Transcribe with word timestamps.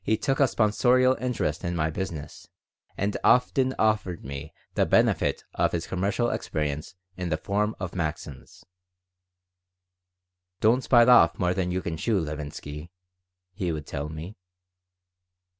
He 0.00 0.16
took 0.16 0.38
a 0.38 0.44
sponsorial 0.46 1.20
interest 1.20 1.64
in 1.64 1.74
my 1.74 1.90
business 1.90 2.48
and 2.96 3.16
often 3.24 3.74
offered 3.80 4.24
me 4.24 4.54
the 4.74 4.86
benefit 4.86 5.42
of 5.54 5.72
his 5.72 5.88
commercial 5.88 6.30
experience 6.30 6.94
in 7.16 7.30
the 7.30 7.36
form 7.36 7.74
of 7.80 7.92
maxims 7.92 8.64
"Don't 10.60 10.88
bite 10.88 11.08
off 11.08 11.40
more 11.40 11.52
than 11.52 11.72
you 11.72 11.82
can 11.82 11.96
chew, 11.96 12.20
Levinsky," 12.20 12.92
he 13.54 13.72
would 13.72 13.88
tell 13.88 14.08
me. 14.08 14.36